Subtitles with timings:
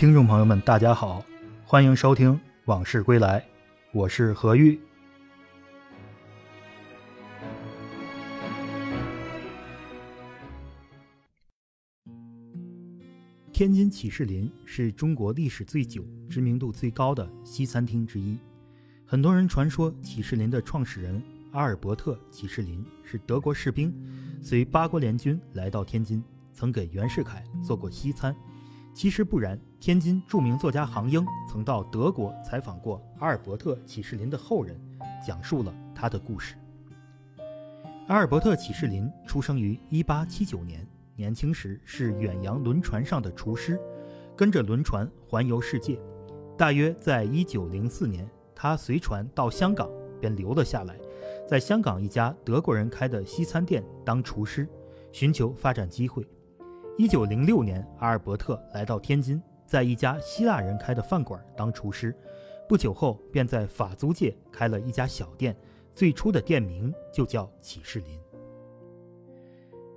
[0.00, 1.22] 听众朋友们，大家好，
[1.62, 2.32] 欢迎收听
[2.64, 3.38] 《往事归来》，
[3.92, 4.80] 我是何玉。
[13.52, 18.38] 天津启士林是中国历史最久、知名度最高的西餐厅之一。
[19.04, 23.94] 很多人传说启士林的创始人阿尔伯特·启士林是德国士兵，
[24.40, 26.24] 随八国联军来到天津，
[26.54, 28.34] 曾给袁世凯做过西餐。
[28.92, 34.78] 其实不然，天津著名作家杭英曾到德国采访过阿尔伯特·启士林的后人，
[35.26, 36.54] 讲述了他的故事。
[38.08, 43.80] 阿尔伯特·启士林出生于1879年，年轻时是远洋轮船上的厨师，
[44.36, 45.98] 跟着轮船环游世界。
[46.58, 49.88] 大约在1904年，他随船到香港，
[50.20, 50.98] 便留了下来，
[51.48, 54.68] 在香港一家德国人开的西餐店当厨师，
[55.12, 56.26] 寻求发展机会。
[56.98, 62.14] 一九零六年，阿尔伯特来到天津，在一家希腊人开的饭馆当厨师。
[62.68, 65.56] 不久后，便在法租界开了一家小店，
[65.94, 68.20] 最初的店名就叫启士林。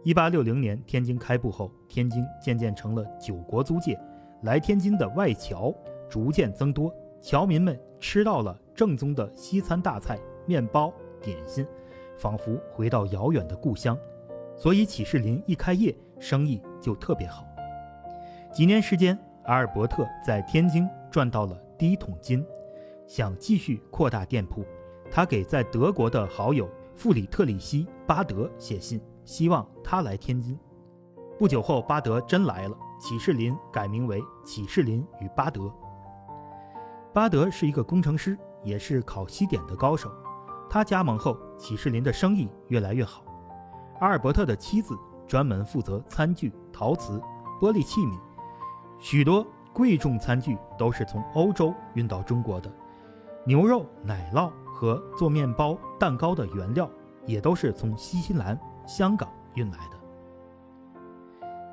[0.04, 4.00] 一八六零年，天津开埠后，天津渐渐成了九国租界，
[4.44, 5.74] 来天津的外侨
[6.10, 11.66] 逐渐增多，侨民们吃到了正宗的西餐大菜、面包、点心，
[12.18, 13.98] 仿佛回到遥远的故乡。
[14.56, 17.46] 所以启士林一开业，生意就特别好。
[18.54, 22.46] 几年时间，阿尔伯特在天津赚到了第一桶金，
[23.06, 24.66] 想继续扩大店铺。
[25.12, 30.58] 他给在德国的好友弗里特里希·巴德写信，希望他来天津。
[31.38, 35.70] 不久后，巴德真来了，启士林改名为启士林与巴德。
[37.14, 40.10] 巴德是一个工程师，也是烤西点的高手。
[40.70, 43.24] 他加盟后，启士林的生意越来越好。
[44.00, 44.98] 阿尔伯特的妻子
[45.34, 47.20] 专门负责餐具、陶瓷、
[47.60, 48.16] 玻璃器皿，
[49.00, 52.72] 许多贵重餐具都是从欧洲运到中国的。
[53.44, 56.88] 牛肉、奶酪和做面包、蛋糕的原料
[57.26, 58.56] 也都是从新西兰、
[58.86, 59.98] 香港运来的。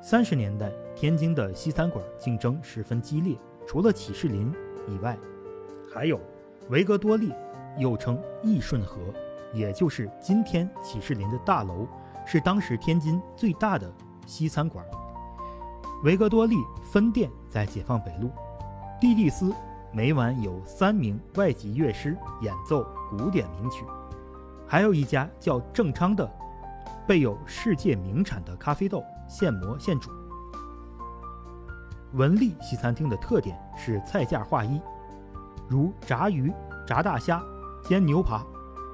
[0.01, 4.51] 三十年代，天津的西餐馆竞争十分激烈，除了启士林
[4.87, 5.15] 以外，
[5.93, 6.19] 还有
[6.69, 7.31] 维格多利，
[7.77, 8.97] 又称益顺和，
[9.53, 11.87] 也就是今天启士林的大楼。
[12.31, 13.93] 是当时天津最大的
[14.25, 14.85] 西餐馆。
[16.05, 18.31] 维格多利分店在解放北路。
[19.01, 19.53] 蒂蒂斯
[19.91, 23.83] 每晚有三名外籍乐师演奏古典名曲。
[24.65, 26.25] 还有一家叫正昌的，
[27.05, 30.09] 备有世界名产的咖啡豆，现磨现煮。
[32.13, 34.79] 文丽西餐厅的特点是菜价划一，
[35.67, 36.49] 如炸鱼、
[36.87, 37.43] 炸大虾、
[37.83, 38.41] 煎牛扒、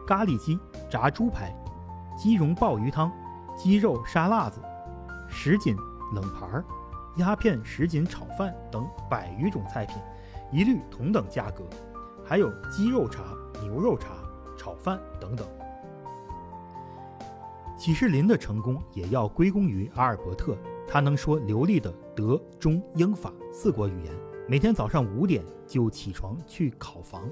[0.08, 0.60] 咖喱鸡、
[0.90, 1.56] 炸猪排。
[2.18, 3.12] 鸡蓉鲍鱼汤、
[3.58, 4.62] 鸡肉沙拉子、
[5.28, 5.76] 什锦
[6.14, 6.64] 冷盘儿、
[7.18, 9.98] 鸦片什锦炒饭等百余种菜品，
[10.52, 11.64] 一律同等价格。
[12.24, 13.24] 还有鸡肉茶、
[13.62, 14.10] 牛肉茶、
[14.56, 15.48] 炒饭等等。
[17.76, 20.56] 启士林的成功也要归功于阿尔伯特，
[20.88, 24.14] 他能说流利的德、中、英、法四国语言，
[24.48, 27.24] 每天早上五点就起床去烤房，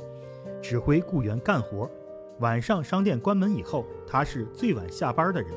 [0.62, 1.90] 指挥雇员干活。
[2.40, 5.52] 晚上商店关门以后，他是最晚下班的人。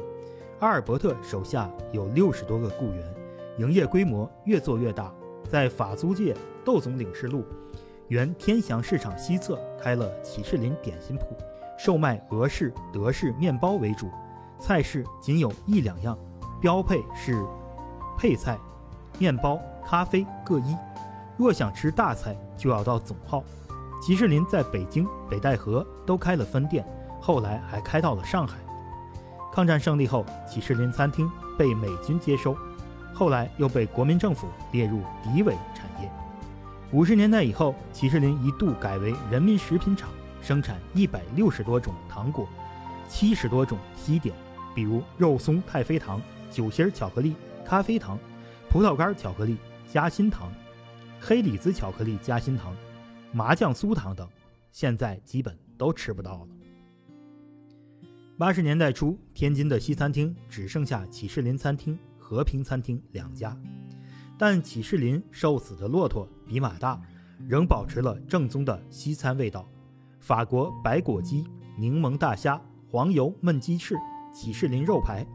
[0.60, 3.14] 阿尔伯特手下有六十多个雇员，
[3.58, 5.12] 营业规模越做越大。
[5.48, 7.42] 在法租界窦总领事路
[8.08, 11.24] 原天祥市场西侧开了启士林点心铺，
[11.78, 14.10] 售卖俄式、德式面包为主，
[14.58, 16.18] 菜式仅有一两样，
[16.60, 17.40] 标配是
[18.18, 18.58] 配菜、
[19.18, 20.76] 面包、咖啡各一。
[21.36, 23.44] 若想吃大菜，就要到总号。
[24.02, 26.84] 骑士林在北京、北戴河都开了分店，
[27.20, 28.58] 后来还开到了上海。
[29.52, 32.56] 抗战胜利后，启士林餐厅被美军接收，
[33.12, 36.10] 后来又被国民政府列入敌伪产业。
[36.92, 40.08] 五十年代以后，启士林一度改为人民食品厂，
[40.40, 42.48] 生产一百六十多种糖果，
[43.08, 44.34] 七十多种西点，
[44.74, 46.20] 比如肉松太妃糖、
[46.50, 47.34] 酒心巧克力、
[47.64, 48.18] 咖啡糖、
[48.70, 49.56] 葡萄干巧克力、
[49.92, 50.52] 夹心糖、
[51.20, 52.74] 黑李子巧克力夹心糖。
[53.32, 54.26] 麻酱酥糖等，
[54.72, 56.46] 现在基本都吃不到了。
[58.38, 63.56] 八十年代初，天津的西餐厅只剩下启士林餐厅、和平餐厅两家，
[64.38, 67.02] 但启士林瘦死的骆驼比马大，
[67.48, 69.68] 仍保持了正宗的西餐味道。
[70.20, 71.44] 法国白果鸡、
[71.76, 73.96] 柠檬大虾、黄油焖鸡翅、
[74.32, 75.26] 启士林肉排、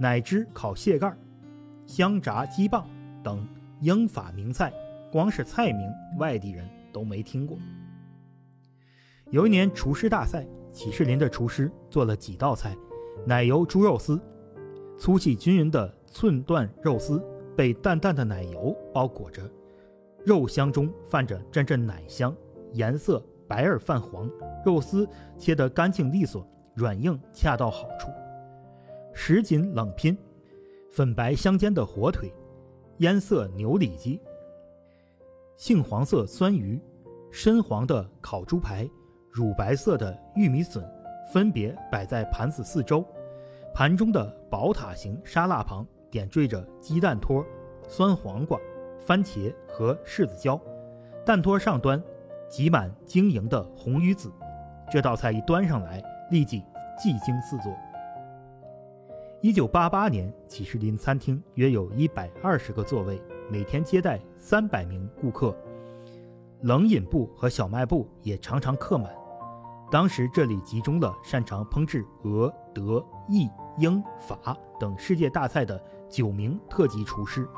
[0.00, 1.16] 奶汁烤蟹盖、
[1.86, 2.84] 香炸鸡棒
[3.22, 3.46] 等
[3.80, 4.72] 英法名菜，
[5.12, 6.68] 光是菜名，外地人。
[6.92, 7.56] 都没听过。
[9.30, 12.76] 有一年厨师大赛，启士林的厨师做了几道菜：
[13.26, 14.20] 奶油猪肉丝，
[14.98, 17.22] 粗细均匀的寸段肉丝
[17.56, 19.42] 被淡淡的奶油包裹着，
[20.24, 22.34] 肉香中泛着阵阵奶香，
[22.72, 24.30] 颜色白而泛黄，
[24.64, 28.08] 肉丝切得干净利索，软硬恰到好处。
[29.12, 30.16] 什锦冷拼，
[30.90, 32.32] 粉白相间的火腿，
[32.98, 34.20] 烟色牛里脊，
[35.56, 36.80] 杏黄色酸鱼，
[37.30, 38.88] 深黄的烤猪排，
[39.30, 40.84] 乳白色的玉米笋，
[41.32, 43.04] 分别摆在盘子四周。
[43.72, 47.44] 盘中的宝塔形沙拉旁点缀着鸡蛋托、
[47.88, 48.58] 酸黄瓜、
[48.98, 50.60] 番茄和柿子椒，
[51.24, 52.02] 蛋托上端
[52.48, 54.32] 挤满晶莹的红鱼子。
[54.90, 56.64] 这道菜一端上来，立即
[56.98, 57.72] 技惊四座。
[59.40, 65.56] 一九八八年，启士林餐厅约有一百二十个座位，每天接待三百名顾客，
[66.62, 69.08] 冷饮部和小卖部也常常客满。
[69.90, 77.48] 当时这里集中了擅长烹制俄、德、意、英、法等世界大菜的九名特级厨师。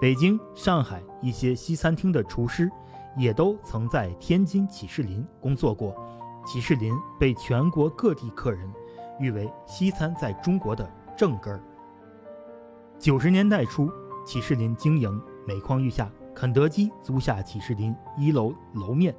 [0.00, 2.70] 北京、上海一些西餐厅的厨师
[3.16, 5.94] 也都曾在天津启士林工作过。
[6.46, 8.72] 启士林被全国各地客人
[9.18, 10.88] 誉为西餐在中国的。
[11.16, 11.60] 正根儿。
[12.96, 13.90] 九十年代初，
[14.24, 19.12] 启士林经营每况愈下，肯德基租下启士林一楼楼面，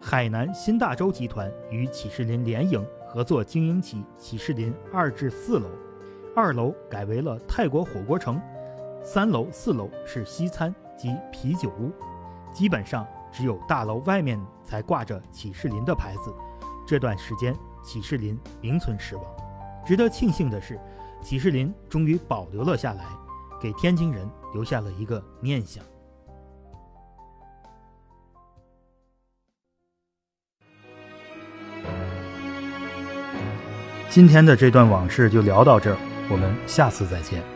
[0.00, 5.68] 海南新大洲集团与启士林联营合作经营起启士林二至四楼，
[6.34, 8.40] 二楼改为了泰国火锅城，
[9.02, 11.90] 三楼、四楼是西餐及啤酒屋，
[12.52, 16.32] 基本上只有大楼外面才挂着启士林的牌子。
[16.86, 19.24] 这段时间，启士林名存实亡。
[19.84, 20.78] 值得庆幸的是。
[21.22, 23.04] 启士林终于保留了下来，
[23.60, 25.82] 给天津人留下了一个念想。
[34.16, 35.96] 今天的这段往事就聊到这儿，
[36.30, 37.55] 我们下次再见。